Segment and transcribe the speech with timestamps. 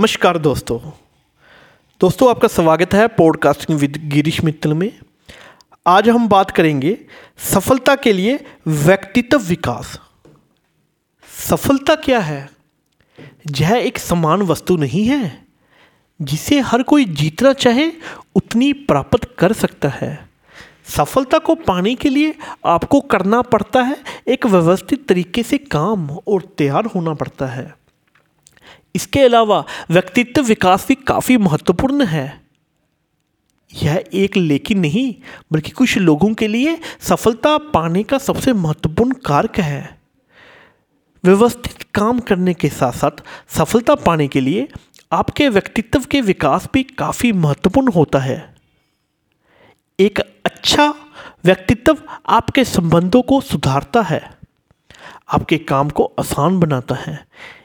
[0.00, 0.78] नमस्कार दोस्तों।
[2.00, 4.98] दोस्तों, आपका स्वागत है पॉडकास्टिंग विद गिरीश मित्तल में।
[5.86, 6.98] आज हम बात करेंगे
[7.38, 10.00] सफलता के लिए व्यक्तित्व विकास।
[11.50, 12.50] सफलता क्या है?
[13.60, 15.44] यह एक समान वस्तु नहीं है,
[16.22, 17.92] जिसे हर कोई जीतना चाहे
[18.34, 20.28] उतनी प्राप्त कर सकता है।
[20.86, 22.34] सफलता को पाने के लिए
[22.66, 23.96] आपको करना पड़ता है
[24.28, 27.79] एक व्यवस्थित तरीके से काम और तैयार होना पड़ता है।
[28.94, 32.40] इसके अलावा व्यक्तित्व विकास भी काफ़ी महत्वपूर्ण है।
[33.70, 35.14] यह एक लेकिन नहीं,
[35.52, 39.98] बल्कि कुछ लोगों के लिए सफलता पाने का सबसे महत्वपूर्ण कारक है।
[41.24, 43.22] व्यवस्थित काम करने के साथ साथ
[43.56, 44.68] सफलता पाने के लिए
[45.12, 48.38] आपके व्यक्तित्व के विकास भी काफ़ी महत्वपूर्ण होता है।
[49.98, 50.92] एक अच्छा
[51.44, 51.96] व्यक्तित्व
[52.28, 54.20] आपके संबंधों को सुधारता है,
[55.28, 57.18] आपके काम को आसान बनाता है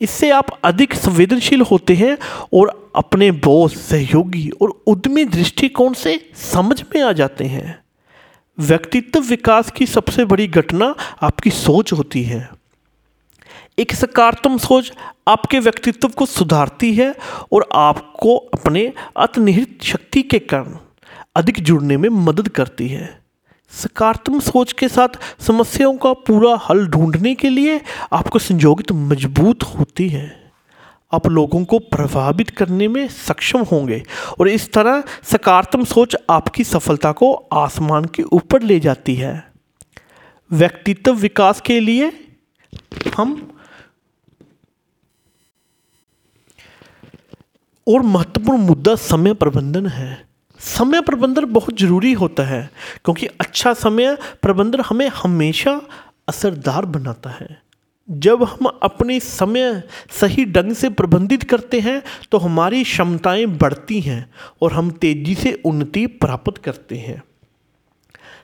[0.00, 2.18] इससे आप अधिक संवेदनशील होते हैं
[2.54, 7.78] और अपने बॉस सहयोगी और उद्यमी दृष्टिकोण से समझ में आ जाते हैं।
[8.58, 12.48] व्यक्तित्व विकास की सबसे बड़ी घटना आपकी सोच होती है।
[13.78, 14.92] एक सकारात्मक सोच
[15.28, 17.14] आपके व्यक्तित्व को सुधारती है
[17.52, 20.76] और आपको अपने अतनिहित शक्ति के कारण
[21.34, 23.25] अधिक जुड़ने में मदद करती है।
[23.72, 27.80] सकारात्मक सोच के साथ समस्याओं का पूरा हल ढूँढने के लिए
[28.12, 30.26] आपको संयोगित मज़बूत होती है।
[31.12, 34.02] आप लोगों को प्रभावित करने में सक्षम होंगे
[34.40, 39.34] और इस तरह सकारात्मक सोच आपकी सफलता को आसमान के ऊपर ले जाती है।
[40.50, 42.12] व्यक्तित्व विकास के लिए
[43.16, 43.36] हम
[47.86, 50.26] और महत्वपूर्ण मुद्दा समय प्रबंधन है।
[50.60, 52.70] समय प्रबंधन बहुत ज़रूरी होता है,
[53.04, 55.80] क्योंकि अच्छा समय प्रबंधन हमें हमेशा
[56.28, 57.48] असरदार बनाता है।
[58.08, 59.82] जब हम अपने समय
[60.20, 64.28] सही ढंग से प्रबंधित करते हैं तो हमारी क्षमताएँ बढ़ती हैं
[64.62, 67.22] और हम तेज़ी से उन्नति प्राप्त करते हैं।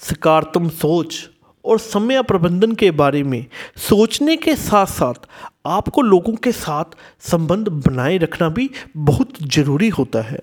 [0.00, 1.28] सकारात्मक सोच
[1.64, 3.44] और समय प्रबंधन के बारे में
[3.80, 5.28] सोचने के साथ साथ
[5.66, 10.42] आपको लोगों के साथ संबंध बनाए रखना भी बहुत ज़रूरी होता है।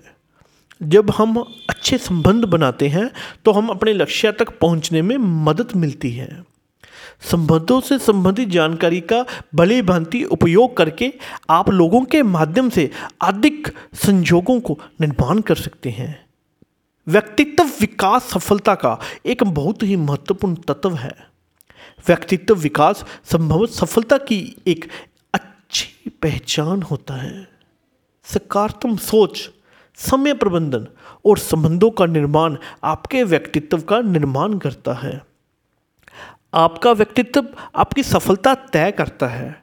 [0.82, 1.36] जब हम
[1.70, 3.10] अच्छे संबंध बनाते हैं
[3.44, 6.44] तो हम अपने लक्ष्य तक पहुँचने में मदद मिलती है।
[7.30, 11.12] संबंधों से संबंधित जानकारी का भले भांति उपयोग करके
[11.50, 12.90] आप लोगों के माध्यम से
[13.20, 16.26] अधिक संजोगों को निर्माण कर सकते हैं।
[17.06, 21.14] व्यक्तित्व विकास सफलता का एक बहुत ही महत्वपूर्ण तत्व है।
[22.08, 24.88] व्यक्तित्व विकास संभव सफलता की एक
[25.34, 27.48] अच्छी पहचान होता है।
[28.26, 29.50] सकारात्मक सोच
[30.02, 30.86] समय प्रबंधन
[31.26, 35.20] और संबंधों का निर्माण आपके व्यक्तित्व का निर्माण करता है।
[36.54, 37.44] आपका व्यक्तित्व
[37.76, 39.62] आपकी सफलता तय करता है।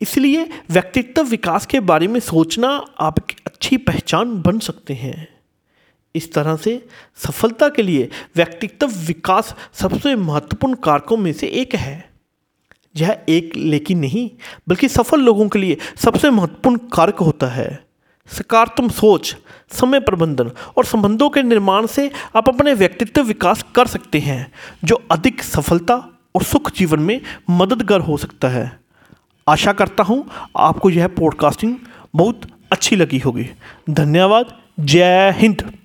[0.00, 2.68] इसलिए व्यक्तित्व विकास के बारे में सोचना
[3.00, 5.28] आपकी अच्छी पहचान बन सकते हैं।
[6.14, 6.86] इस तरह से
[7.16, 12.10] सफलता के लिए व्यक्तित्व विकास सबसे महत्वपूर्ण कारकों में से एक है।
[12.96, 14.30] यह एक लेकिन नहीं,
[14.68, 17.89] बल्कि सफल लोगों के लिए सबसे महत्वपूर्ण कारक होता है।
[18.38, 19.36] सकारात्मक सोच,
[19.70, 24.52] समय प्रबंधन और संबंधों के निर्माण से आप अपने व्यक्तित्व विकास कर सकते हैं,
[24.84, 25.94] जो अधिक सफलता
[26.34, 27.20] और सुख जीवन में
[27.50, 28.80] मददगार हो सकता है।
[29.48, 31.76] आशा करता हूँ आपको यह पॉडकास्टिंग
[32.14, 32.40] बहुत
[32.72, 33.46] अच्छी लगी होगी।
[33.90, 35.79] धन्यवाद। जय हिंद।